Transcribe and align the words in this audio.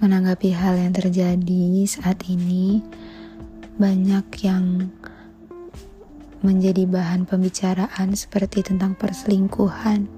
menanggapi 0.00 0.56
hal 0.56 0.80
yang 0.80 0.96
terjadi 0.96 1.84
saat 1.84 2.24
ini, 2.24 2.80
banyak 3.76 4.24
yang 4.40 4.88
menjadi 6.40 6.88
bahan 6.88 7.28
pembicaraan 7.28 8.16
seperti 8.16 8.64
tentang 8.64 8.96
perselingkuhan 8.96 10.08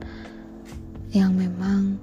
yang 1.10 1.35
memang 1.35 1.99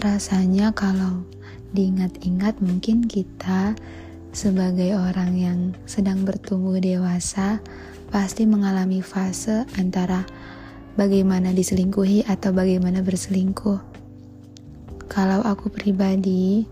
rasanya 0.00 0.72
kalau 0.72 1.28
diingat-ingat 1.76 2.56
mungkin 2.64 3.04
kita 3.04 3.76
sebagai 4.32 4.96
orang 4.96 5.36
yang 5.36 5.58
sedang 5.84 6.24
bertumbuh 6.24 6.80
dewasa 6.80 7.60
pasti 8.08 8.48
mengalami 8.48 9.04
fase 9.04 9.68
antara 9.76 10.24
bagaimana 10.96 11.52
diselingkuhi 11.52 12.24
atau 12.26 12.50
bagaimana 12.56 13.04
berselingkuh. 13.04 13.93
Kalau 15.14 15.46
aku 15.46 15.70
pribadi, 15.70 16.66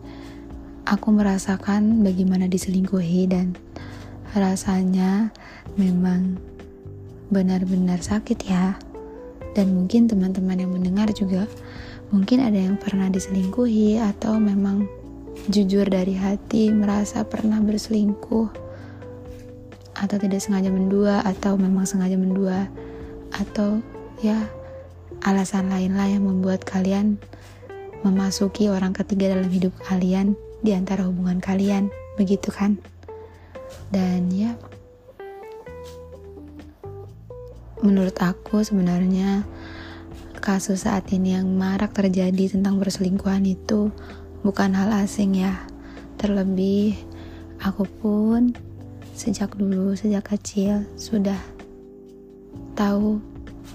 aku 0.82 1.14
merasakan 1.14 2.02
bagaimana 2.02 2.50
diselingkuhi 2.50 3.30
dan 3.30 3.54
rasanya 4.34 5.30
memang 5.78 6.42
benar-benar 7.30 8.02
sakit 8.02 8.42
ya. 8.42 8.74
Dan 9.54 9.78
mungkin 9.78 10.10
teman-teman 10.10 10.58
yang 10.58 10.74
mendengar 10.74 11.06
juga 11.14 11.46
mungkin 12.10 12.42
ada 12.42 12.58
yang 12.58 12.74
pernah 12.82 13.06
diselingkuhi 13.14 14.02
atau 14.02 14.42
memang 14.42 14.90
jujur 15.46 15.86
dari 15.86 16.18
hati 16.18 16.74
merasa 16.74 17.22
pernah 17.22 17.62
berselingkuh 17.62 18.50
atau 20.02 20.16
tidak 20.18 20.42
sengaja 20.42 20.74
mendua 20.74 21.22
atau 21.22 21.54
memang 21.54 21.86
sengaja 21.86 22.18
mendua 22.18 22.66
atau 23.38 23.78
ya 24.18 24.50
alasan 25.22 25.70
lain 25.70 25.94
lah 25.94 26.10
yang 26.10 26.26
membuat 26.26 26.66
kalian 26.66 27.22
memasuki 28.02 28.66
orang 28.66 28.94
ketiga 28.94 29.34
dalam 29.34 29.50
hidup 29.50 29.74
kalian 29.86 30.34
di 30.62 30.74
antara 30.74 31.06
hubungan 31.06 31.38
kalian, 31.42 31.90
begitu 32.18 32.50
kan? 32.54 32.78
Dan 33.90 34.30
ya, 34.30 34.54
menurut 37.82 38.14
aku 38.22 38.62
sebenarnya 38.62 39.42
kasus 40.42 40.86
saat 40.86 41.06
ini 41.14 41.38
yang 41.38 41.50
marak 41.54 41.94
terjadi 41.94 42.58
tentang 42.58 42.82
perselingkuhan 42.82 43.46
itu 43.46 43.94
bukan 44.42 44.74
hal 44.74 44.90
asing 45.02 45.38
ya. 45.38 45.66
Terlebih 46.18 46.98
aku 47.62 47.86
pun 48.02 48.54
sejak 49.14 49.54
dulu, 49.54 49.94
sejak 49.94 50.34
kecil 50.34 50.82
sudah 50.98 51.38
tahu 52.74 53.22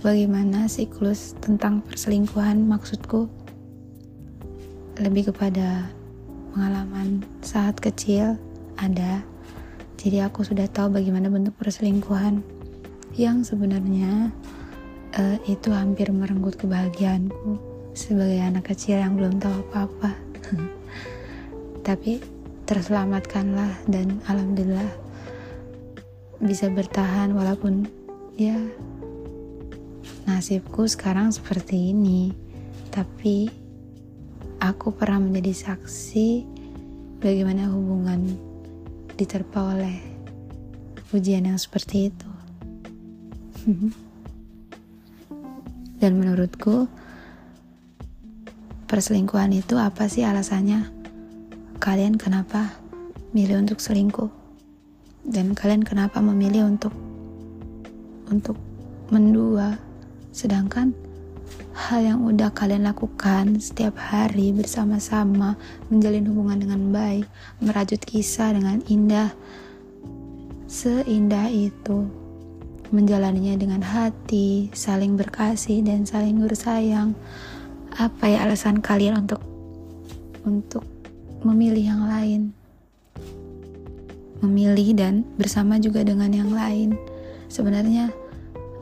bagaimana 0.03 0.67
siklus 0.67 1.33
tentang 1.39 1.79
perselingkuhan 1.85 2.67
maksudku 2.67 3.29
lebih 4.97 5.29
kepada 5.33 5.89
pengalaman 6.53 7.21
saat 7.45 7.77
kecil 7.77 8.33
ada. 8.81 9.21
Jadi 9.97 10.21
aku 10.21 10.45
sudah 10.45 10.69
tahu 10.69 10.93
bagaimana 10.93 11.29
bentuk 11.29 11.57
perselingkuhan 11.57 12.41
yang 13.17 13.41
sebenarnya 13.41 14.29
uh, 15.17 15.37
itu 15.49 15.73
hampir 15.73 16.09
merenggut 16.13 16.57
kebahagiaanku 16.57 17.57
sebagai 17.97 18.37
anak 18.41 18.73
kecil 18.73 19.01
yang 19.01 19.17
belum 19.17 19.41
tahu 19.41 19.57
apa-apa. 19.69 20.13
Tapi 21.87 22.21
terselamatkanlah 22.69 23.73
dan 23.89 24.21
alhamdulillah 24.29 24.91
bisa 26.37 26.69
bertahan 26.69 27.33
walaupun 27.33 27.89
ya 28.37 28.57
nasibku 30.29 30.85
sekarang 30.85 31.33
seperti 31.33 31.93
ini. 31.93 32.33
Tapi 32.93 33.66
aku 34.57 34.89
pernah 34.93 35.21
menjadi 35.21 35.73
saksi 35.73 36.45
bagaimana 37.21 37.69
hubungan 37.69 38.37
diterpa 39.17 39.73
oleh 39.77 39.97
ujian 41.13 41.45
yang 41.45 41.57
seperti 41.57 42.09
itu. 42.13 42.29
Dan 46.01 46.21
menurutku, 46.21 46.85
perselingkuhan 48.85 49.49
itu 49.53 49.81
apa 49.81 50.05
sih 50.05 50.21
alasannya? 50.21 50.85
Kalian 51.81 52.21
kenapa 52.21 52.77
milih 53.33 53.65
untuk 53.65 53.81
selingkuh? 53.81 54.29
Dan 55.25 55.57
kalian 55.57 55.81
kenapa 55.81 56.21
memilih 56.21 56.69
untuk 56.69 56.93
untuk 58.29 58.55
mendua? 59.09 59.81
Sedangkan 60.29 60.93
hal 61.77 62.01
yang 62.01 62.25
udah 62.25 62.49
kalian 62.57 62.89
lakukan 62.89 63.61
setiap 63.61 63.93
hari 64.01 64.49
bersama-sama, 64.49 65.53
menjalin 65.93 66.25
hubungan 66.25 66.57
dengan 66.57 66.81
baik, 66.89 67.29
merajut 67.61 68.01
kisah 68.01 68.49
dengan 68.57 68.81
indah, 68.89 69.29
seindah 70.65 71.53
itu, 71.53 72.09
menjalaninya 72.89 73.53
dengan 73.61 73.85
hati, 73.85 74.73
saling 74.73 75.13
berkasih 75.13 75.85
dan 75.85 76.01
saling 76.01 76.41
bersayang. 76.41 77.13
Apa 77.93 78.25
ya 78.25 78.49
alasan 78.49 78.81
kalian 78.81 79.21
untuk 79.21 79.41
untuk 80.49 80.81
memilih 81.45 81.93
yang 81.93 82.03
lain? 82.09 82.41
Memilih 84.41 84.97
dan 84.97 85.21
bersama 85.37 85.77
juga 85.77 86.01
dengan 86.01 86.33
yang 86.33 86.49
lain. 86.49 86.97
Sebenarnya 87.53 88.09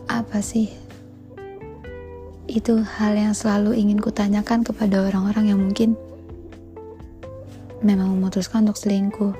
apa 0.07 0.39
sih 0.39 0.84
itu 2.55 2.79
hal 2.79 3.19
yang 3.19 3.35
selalu 3.35 3.75
ingin 3.75 3.99
kutanyakan 3.99 4.63
kepada 4.63 5.03
orang-orang 5.03 5.51
yang 5.51 5.59
mungkin 5.59 5.99
memang 7.83 8.15
memutuskan 8.15 8.63
untuk 8.63 8.79
selingkuh. 8.79 9.35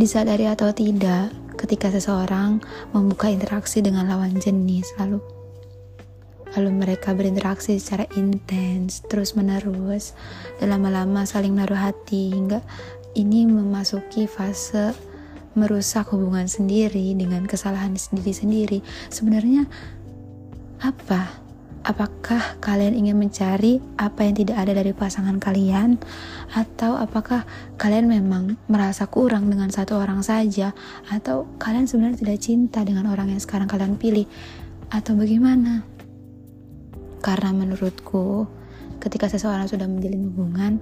Disadari 0.00 0.48
atau 0.48 0.72
tidak, 0.72 1.30
ketika 1.60 1.92
seseorang 1.92 2.58
membuka 2.96 3.28
interaksi 3.28 3.84
dengan 3.84 4.08
lawan 4.08 4.40
jenis, 4.40 4.96
lalu 4.96 5.20
lalu 6.56 6.70
mereka 6.72 7.12
berinteraksi 7.12 7.76
secara 7.76 8.08
intens, 8.16 9.04
terus 9.06 9.36
menerus, 9.36 10.16
dan 10.58 10.72
lama-lama 10.72 11.28
saling 11.28 11.52
menaruh 11.52 11.78
hati 11.78 12.32
hingga 12.32 12.64
ini 13.14 13.44
memasuki 13.46 14.24
fase 14.24 14.96
merusak 15.54 16.10
hubungan 16.10 16.50
sendiri 16.50 17.14
dengan 17.14 17.46
kesalahan 17.46 17.94
sendiri-sendiri. 17.94 18.82
Sebenarnya 19.10 19.70
apa 20.82 21.43
Apakah 21.84 22.56
kalian 22.64 22.96
ingin 22.96 23.20
mencari 23.20 23.76
apa 24.00 24.24
yang 24.24 24.32
tidak 24.32 24.56
ada 24.56 24.72
dari 24.72 24.96
pasangan 24.96 25.36
kalian, 25.36 26.00
atau 26.56 26.96
apakah 26.96 27.44
kalian 27.76 28.08
memang 28.08 28.56
merasa 28.72 29.04
kurang 29.04 29.52
dengan 29.52 29.68
satu 29.68 30.00
orang 30.00 30.24
saja, 30.24 30.72
atau 31.12 31.44
kalian 31.60 31.84
sebenarnya 31.84 32.24
tidak 32.24 32.40
cinta 32.40 32.80
dengan 32.88 33.12
orang 33.12 33.36
yang 33.36 33.40
sekarang 33.44 33.68
kalian 33.68 34.00
pilih, 34.00 34.24
atau 34.88 35.12
bagaimana? 35.12 35.84
Karena 37.20 37.52
menurutku, 37.52 38.48
ketika 39.04 39.28
seseorang 39.28 39.68
sudah 39.68 39.84
menjalin 39.84 40.32
hubungan, 40.32 40.72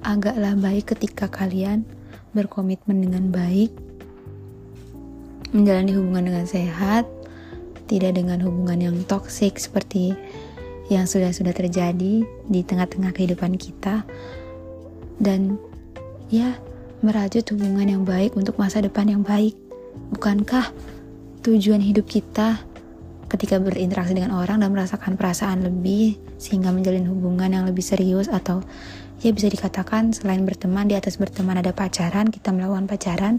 agaklah 0.00 0.56
baik 0.56 0.96
ketika 0.96 1.28
kalian 1.28 1.84
berkomitmen 2.32 3.04
dengan 3.04 3.28
baik, 3.28 3.68
menjalani 5.52 5.92
hubungan 5.92 6.24
dengan 6.32 6.48
sehat, 6.48 7.04
tidak 7.88 8.20
dengan 8.20 8.40
hubungan 8.44 8.80
yang 8.84 8.96
toksik 9.08 9.56
seperti 9.56 10.12
yang 10.88 11.04
sudah-sudah 11.04 11.52
terjadi 11.52 12.24
di 12.24 12.60
tengah-tengah 12.64 13.12
kehidupan 13.12 13.60
kita 13.60 14.08
dan 15.20 15.60
ya 16.32 16.56
merajut 17.04 17.44
hubungan 17.54 17.86
yang 17.86 18.02
baik 18.02 18.34
untuk 18.34 18.56
masa 18.58 18.82
depan 18.82 19.06
yang 19.06 19.22
baik. 19.22 19.54
Bukankah 20.16 20.72
tujuan 21.44 21.84
hidup 21.84 22.08
kita 22.08 22.58
ketika 23.28 23.60
berinteraksi 23.60 24.16
dengan 24.16 24.32
orang 24.32 24.64
dan 24.64 24.72
merasakan 24.72 25.20
perasaan 25.20 25.60
lebih 25.60 26.16
sehingga 26.40 26.72
menjalin 26.72 27.04
hubungan 27.04 27.52
yang 27.52 27.64
lebih 27.68 27.84
serius 27.84 28.26
atau 28.26 28.64
ya 29.20 29.30
bisa 29.36 29.52
dikatakan 29.52 30.16
selain 30.16 30.48
berteman 30.48 30.88
di 30.88 30.96
atas 30.96 31.20
berteman 31.20 31.60
ada 31.60 31.76
pacaran, 31.76 32.32
kita 32.32 32.50
melakukan 32.56 32.88
pacaran 32.88 33.34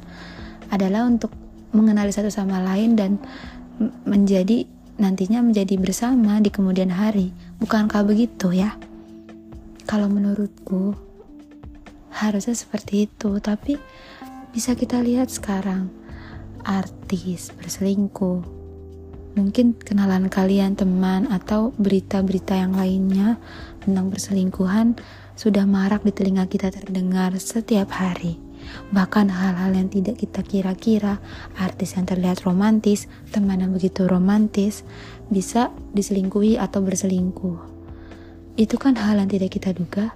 adalah 0.69 1.09
untuk 1.09 1.33
mengenali 1.73 2.13
satu 2.13 2.29
sama 2.29 2.61
lain 2.61 2.93
dan 2.93 3.17
menjadi 4.05 4.69
nantinya 4.99 5.39
menjadi 5.39 5.79
bersama 5.79 6.43
di 6.43 6.51
kemudian 6.51 6.91
hari. 6.91 7.31
Bukankah 7.63 8.03
begitu 8.03 8.51
ya? 8.51 8.75
Kalau 9.87 10.11
menurutku 10.11 10.93
harusnya 12.11 12.53
seperti 12.53 13.07
itu, 13.07 13.39
tapi 13.39 13.79
bisa 14.51 14.75
kita 14.75 14.99
lihat 14.99 15.31
sekarang 15.31 15.87
artis 16.67 17.55
berselingkuh. 17.55 18.43
Mungkin 19.39 19.79
kenalan 19.79 20.27
kalian 20.27 20.75
teman 20.75 21.31
atau 21.31 21.71
berita-berita 21.79 22.59
yang 22.59 22.75
lainnya 22.75 23.39
tentang 23.79 24.11
perselingkuhan 24.11 24.99
sudah 25.39 25.63
marak 25.63 26.03
di 26.03 26.11
telinga 26.11 26.43
kita 26.51 26.67
terdengar 26.67 27.31
setiap 27.39 27.95
hari. 27.95 28.48
Bahkan 28.89 29.29
hal-hal 29.29 29.71
yang 29.75 29.89
tidak 29.89 30.21
kita 30.21 30.41
kira-kira, 30.41 31.21
artis 31.57 31.93
yang 31.95 32.09
terlihat 32.09 32.43
romantis, 32.43 33.05
teman 33.29 33.61
yang 33.61 33.71
begitu 33.73 34.09
romantis, 34.09 34.81
bisa 35.29 35.69
diselingkuhi 35.93 36.57
atau 36.57 36.81
berselingkuh. 36.81 37.57
Itu 38.57 38.75
kan 38.81 38.97
hal 38.97 39.21
yang 39.21 39.29
tidak 39.29 39.55
kita 39.55 39.71
duga, 39.71 40.13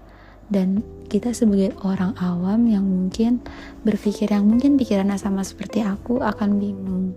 dan 0.51 0.83
kita 1.07 1.31
sebagai 1.31 1.73
orang 1.85 2.17
awam 2.19 2.67
yang 2.67 2.83
mungkin 2.83 3.39
berpikir 3.85 4.29
yang 4.33 4.49
mungkin 4.49 4.75
pikirannya 4.75 5.15
sama 5.15 5.45
seperti 5.45 5.85
aku 5.85 6.19
akan 6.19 6.59
bingung. 6.59 7.15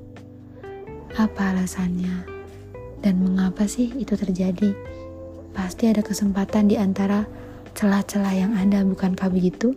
Apa 1.17 1.57
alasannya? 1.57 2.29
Dan 3.01 3.25
mengapa 3.25 3.65
sih 3.65 3.93
itu 3.97 4.17
terjadi? 4.17 4.77
Pasti 5.57 5.89
ada 5.89 6.05
kesempatan 6.05 6.69
di 6.69 6.77
antara 6.77 7.25
celah-celah 7.73 8.35
yang 8.37 8.53
ada 8.57 8.85
bukankah 8.85 9.33
begitu 9.33 9.77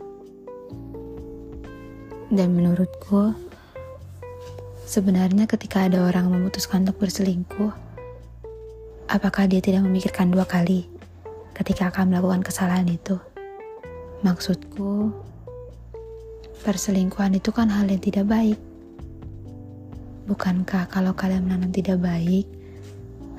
dan 2.29 2.53
menurutku 2.53 3.33
sebenarnya 4.85 5.49
ketika 5.49 5.85
ada 5.85 6.05
orang 6.05 6.29
memutuskan 6.29 6.85
untuk 6.85 7.05
berselingkuh 7.05 7.73
apakah 9.09 9.49
dia 9.49 9.61
tidak 9.61 9.85
memikirkan 9.85 10.29
dua 10.29 10.45
kali 10.45 10.85
ketika 11.57 11.89
akan 11.89 12.13
melakukan 12.13 12.45
kesalahan 12.45 12.87
itu 12.87 13.17
Maksudku, 14.19 15.15
perselingkuhan 16.67 17.39
itu 17.39 17.55
kan 17.55 17.71
hal 17.71 17.87
yang 17.87 18.03
tidak 18.03 18.27
baik. 18.27 18.59
Bukankah 20.27 20.91
kalau 20.91 21.15
kalian 21.15 21.47
menanam 21.47 21.71
tidak 21.71 22.03
baik, 22.03 22.43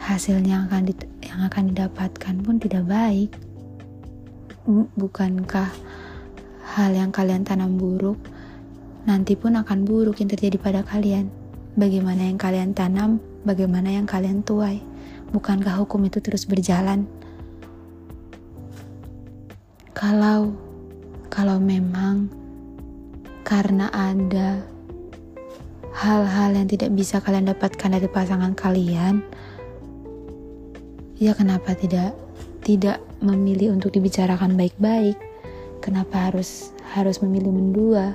hasilnya 0.00 0.64
akan, 0.64 0.88
yang 1.20 1.40
akan 1.44 1.64
didapatkan 1.76 2.34
pun 2.40 2.56
tidak 2.56 2.88
baik? 2.88 3.28
Bukankah 4.96 5.69
hal 6.72 6.90
yang 6.96 7.12
kalian 7.12 7.44
tanam 7.44 7.76
buruk, 7.76 8.16
nanti 9.10 9.34
pun 9.34 9.58
akan 9.58 9.82
buruk 9.82 10.22
yang 10.22 10.30
terjadi 10.30 10.54
pada 10.54 10.86
kalian? 10.86 11.26
Bagaimana 11.74 12.30
yang 12.30 12.38
kalian 12.38 12.70
tanam, 12.70 13.18
bagaimana 13.42 13.90
yang 13.90 14.06
kalian 14.06 14.46
tuai? 14.46 14.78
Bukankah 15.34 15.82
hukum 15.82 16.06
itu 16.06 16.22
terus 16.22 16.46
berjalan? 16.46 17.10
Kalau 19.90 20.54
kalau 21.26 21.58
memang 21.58 22.30
karena 23.42 23.90
ada 23.90 24.62
hal-hal 25.90 26.54
yang 26.54 26.70
tidak 26.70 26.94
bisa 26.94 27.18
kalian 27.18 27.50
dapatkan 27.50 27.98
dari 27.98 28.06
pasangan 28.06 28.54
kalian, 28.54 29.26
ya 31.18 31.34
kenapa 31.34 31.74
tidak 31.74 32.14
tidak 32.62 33.02
memilih 33.18 33.74
untuk 33.74 33.90
dibicarakan 33.90 34.54
baik-baik? 34.54 35.18
Kenapa 35.82 36.30
harus 36.30 36.70
harus 36.94 37.18
memilih 37.18 37.50
mendua? 37.50 38.14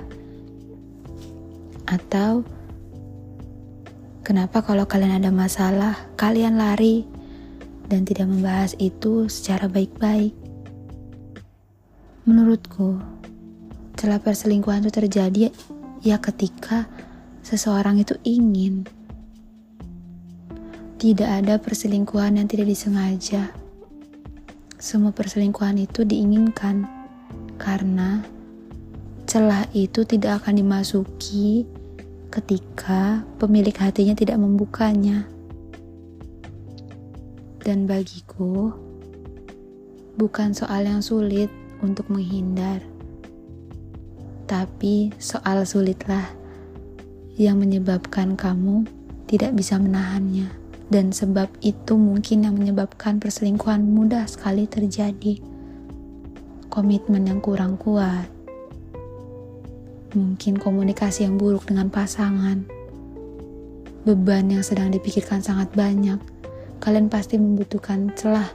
Atau 1.86 2.42
kenapa 4.26 4.62
kalau 4.66 4.90
kalian 4.90 5.22
ada 5.22 5.30
masalah, 5.30 5.94
kalian 6.18 6.58
lari 6.58 7.06
dan 7.86 8.02
tidak 8.02 8.26
membahas 8.26 8.74
itu 8.82 9.30
secara 9.30 9.70
baik-baik? 9.70 10.34
Menurutku, 12.26 12.98
celah 13.94 14.18
perselingkuhan 14.18 14.82
itu 14.82 14.90
terjadi 14.90 15.54
ya 16.02 16.18
ketika 16.18 16.90
seseorang 17.46 18.02
itu 18.02 18.18
ingin. 18.26 18.82
Tidak 20.98 21.28
ada 21.28 21.62
perselingkuhan 21.62 22.42
yang 22.42 22.50
tidak 22.50 22.66
disengaja. 22.66 23.54
Semua 24.74 25.14
perselingkuhan 25.14 25.78
itu 25.78 26.02
diinginkan 26.02 26.82
karena 27.62 28.26
celah 29.26 29.66
itu 29.70 30.02
tidak 30.02 30.42
akan 30.42 30.62
dimasuki 30.62 31.62
ketika 32.30 33.22
pemilik 33.38 33.74
hatinya 33.74 34.14
tidak 34.16 34.36
membukanya. 34.36 35.26
Dan 37.62 37.90
bagiku, 37.90 38.70
bukan 40.14 40.54
soal 40.54 40.86
yang 40.86 41.02
sulit 41.02 41.50
untuk 41.82 42.06
menghindar. 42.06 42.78
Tapi 44.46 45.10
soal 45.18 45.66
sulitlah 45.66 46.30
yang 47.34 47.58
menyebabkan 47.58 48.38
kamu 48.38 48.86
tidak 49.26 49.58
bisa 49.58 49.76
menahannya. 49.82 50.46
Dan 50.86 51.10
sebab 51.10 51.50
itu 51.66 51.98
mungkin 51.98 52.46
yang 52.46 52.54
menyebabkan 52.54 53.18
perselingkuhan 53.18 53.82
mudah 53.82 54.30
sekali 54.30 54.70
terjadi. 54.70 55.42
Komitmen 56.70 57.26
yang 57.26 57.42
kurang 57.42 57.74
kuat. 57.74 58.35
Mungkin 60.16 60.56
komunikasi 60.56 61.28
yang 61.28 61.36
buruk 61.36 61.68
dengan 61.68 61.92
pasangan. 61.92 62.64
Beban 64.08 64.48
yang 64.48 64.64
sedang 64.64 64.88
dipikirkan 64.88 65.44
sangat 65.44 65.68
banyak. 65.76 66.16
Kalian 66.80 67.12
pasti 67.12 67.36
membutuhkan 67.36 68.16
celah 68.16 68.48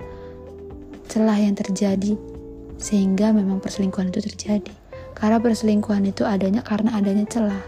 celah 1.11 1.35
yang 1.37 1.53
terjadi 1.53 2.15
sehingga 2.79 3.29
memang 3.29 3.61
perselingkuhan 3.61 4.09
itu 4.09 4.25
terjadi. 4.25 4.73
Karena 5.13 5.37
perselingkuhan 5.37 6.07
itu 6.09 6.25
adanya 6.25 6.65
karena 6.65 6.97
adanya 6.97 7.29
celah. 7.29 7.61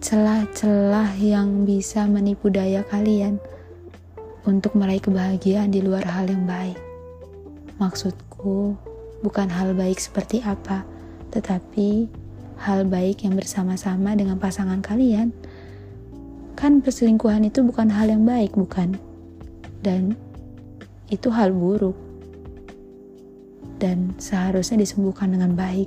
Celah-celah 0.00 1.18
yang 1.20 1.68
bisa 1.68 2.08
menipu 2.08 2.48
daya 2.48 2.86
kalian 2.88 3.36
untuk 4.48 4.78
meraih 4.78 5.02
kebahagiaan 5.02 5.74
di 5.74 5.84
luar 5.84 6.06
hal 6.08 6.30
yang 6.30 6.48
baik. 6.48 6.78
Maksudku 7.76 8.78
bukan 9.20 9.50
hal 9.50 9.74
baik 9.74 10.00
seperti 10.00 10.40
apa, 10.40 10.86
tetapi 11.34 12.06
hal 12.60 12.88
baik 12.88 13.24
yang 13.24 13.36
bersama-sama 13.36 14.16
dengan 14.16 14.40
pasangan 14.40 14.80
kalian. 14.80 15.32
Kan 16.56 16.80
perselingkuhan 16.80 17.44
itu 17.44 17.60
bukan 17.60 17.92
hal 17.92 18.08
yang 18.08 18.24
baik, 18.24 18.56
bukan? 18.56 18.96
Dan 19.84 20.16
itu 21.12 21.28
hal 21.30 21.52
buruk 21.52 21.94
dan 23.76 24.16
seharusnya 24.16 24.80
disembuhkan 24.80 25.30
dengan 25.30 25.52
baik 25.52 25.86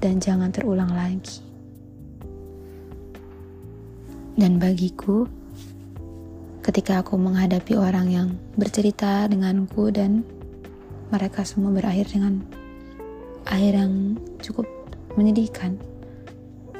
dan 0.00 0.18
jangan 0.18 0.50
terulang 0.50 0.90
lagi. 0.90 1.44
Dan 4.32 4.56
bagiku, 4.56 5.28
ketika 6.64 7.04
aku 7.04 7.20
menghadapi 7.20 7.76
orang 7.76 8.08
yang 8.08 8.28
bercerita 8.56 9.28
denganku 9.28 9.92
dan 9.92 10.24
mereka 11.12 11.44
semua 11.44 11.68
berakhir 11.68 12.08
dengan 12.08 12.40
akhir 13.44 13.72
yang 13.76 14.16
cukup 14.40 14.64
menyedihkan, 15.16 15.76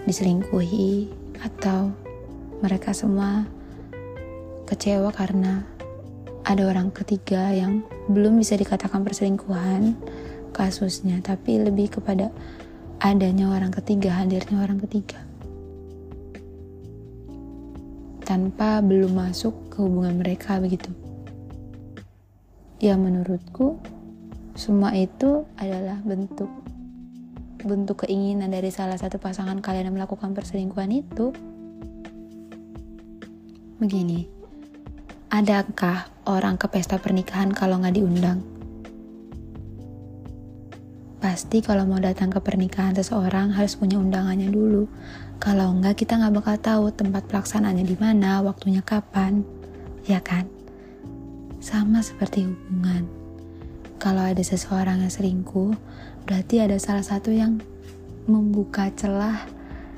diselingkuhi 0.09 1.09
atau 1.43 1.93
mereka 2.63 2.95
semua 2.95 3.45
kecewa 4.67 5.11
karena 5.13 5.67
ada 6.43 6.63
orang 6.67 6.91
ketiga 6.91 7.55
yang 7.55 7.87
belum 8.11 8.39
bisa 8.39 8.59
dikatakan 8.59 9.07
perselingkuhan 9.07 9.95
kasusnya, 10.51 11.23
tapi 11.23 11.63
lebih 11.63 11.99
kepada 11.99 12.35
adanya 13.03 13.51
orang 13.51 13.71
ketiga, 13.71 14.15
hadirnya 14.15 14.63
orang 14.63 14.79
ketiga. 14.83 15.19
Tanpa 18.23 18.79
belum 18.83 19.19
masuk 19.19 19.55
ke 19.71 19.83
hubungan 19.83 20.23
mereka 20.23 20.63
begitu. 20.63 20.91
Ya 22.83 22.99
menurutku 22.99 23.79
semua 24.55 24.95
itu 24.95 25.47
adalah 25.59 25.99
bentuk 26.03 26.51
bentuk 27.65 28.05
keinginan 28.07 28.51
dari 28.53 28.69
salah 28.69 28.99
satu 28.99 29.17
pasangan 29.17 29.59
kalian 29.63 29.91
yang 29.91 29.97
melakukan 29.97 30.35
perselingkuhan 30.35 30.91
itu. 30.93 31.33
Begini, 33.83 34.29
adakah 35.33 36.07
orang 36.29 36.55
ke 36.61 36.71
pesta 36.71 37.01
pernikahan 37.01 37.51
kalau 37.51 37.83
nggak 37.83 37.97
diundang. 37.99 38.39
Pasti 41.23 41.63
kalau 41.63 41.87
mau 41.87 42.03
datang 42.03 42.35
ke 42.35 42.43
pernikahan 42.43 42.99
seseorang 42.99 43.55
harus 43.55 43.79
punya 43.79 43.95
undangannya 43.95 44.51
dulu. 44.51 44.91
Kalau 45.39 45.71
nggak 45.79 46.03
kita 46.03 46.19
nggak 46.19 46.35
bakal 46.35 46.57
tahu 46.59 46.85
tempat 46.91 47.27
pelaksanaannya 47.31 47.87
di 47.87 47.95
mana, 47.95 48.43
waktunya 48.43 48.83
kapan, 48.83 49.47
ya 50.03 50.19
kan? 50.19 50.51
Sama 51.63 52.03
seperti 52.03 52.47
hubungan. 52.47 53.07
Kalau 54.03 54.19
ada 54.19 54.43
seseorang 54.43 54.99
yang 55.07 55.15
selingkuh, 55.15 55.79
berarti 56.25 56.63
ada 56.63 56.79
salah 56.79 57.05
satu 57.05 57.31
yang 57.35 57.59
membuka 58.31 58.89
celah 58.95 59.47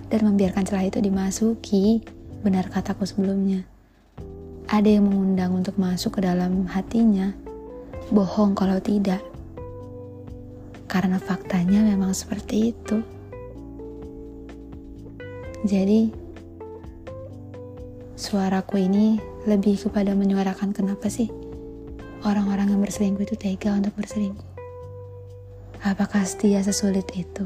dan 0.08 0.20
membiarkan 0.24 0.64
celah 0.64 0.84
itu 0.88 1.00
dimasuki. 1.00 2.04
Benar 2.44 2.68
kataku 2.68 3.08
sebelumnya 3.08 3.64
ada 4.68 4.88
yang 4.88 5.04
mengundang 5.04 5.52
untuk 5.52 5.76
masuk 5.76 6.18
ke 6.18 6.20
dalam 6.24 6.64
hatinya, 6.66 7.36
bohong 8.08 8.56
kalau 8.56 8.80
tidak. 8.80 9.20
Karena 10.88 11.20
faktanya 11.20 11.84
memang 11.84 12.16
seperti 12.16 12.72
itu. 12.72 12.98
Jadi, 15.64 16.12
suaraku 18.16 18.84
ini 18.84 19.20
lebih 19.44 19.80
kepada 19.88 20.12
menyuarakan 20.16 20.72
kenapa 20.72 21.08
sih 21.08 21.28
orang-orang 22.24 22.72
yang 22.72 22.80
berselingkuh 22.80 23.24
itu 23.24 23.36
tega 23.36 23.72
untuk 23.76 23.92
berselingkuh. 23.96 24.53
Apakah 25.84 26.24
setia 26.24 26.64
sesulit 26.64 27.06
itu? 27.12 27.44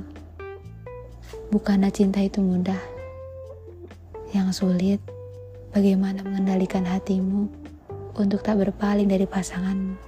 Bukanlah 1.50 1.90
cinta 1.90 2.22
itu 2.22 2.38
mudah. 2.38 2.78
Yang 4.30 4.62
sulit 4.62 5.02
Bagaimana 5.68 6.24
mengendalikan 6.24 6.88
hatimu 6.88 7.44
untuk 8.16 8.40
tak 8.40 8.56
berpaling 8.56 9.04
dari 9.04 9.28
pasanganmu? 9.28 10.07